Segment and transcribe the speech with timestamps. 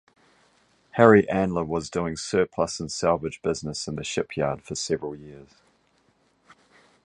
[0.93, 5.51] Harry Andler was doing surplus and salvage business in the shipyard for several years.